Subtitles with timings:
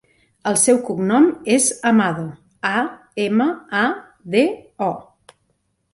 [0.51, 1.27] El seu cognom
[1.57, 2.25] és Amado:
[2.71, 2.81] a,
[3.27, 3.47] ema,
[3.83, 3.85] a,
[4.37, 4.45] de,
[4.91, 4.93] o.